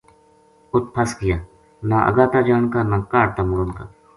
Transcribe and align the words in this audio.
اُت 0.73 0.85
پھس 0.93 1.09
گیانہ 1.19 1.97
اَگے 2.09 2.25
تا 2.31 2.39
جان 2.47 2.63
کا 2.73 2.79
نہ 2.89 2.97
کاہڈ 3.11 3.29
تامڑن 3.35 3.69
کا 3.77 3.83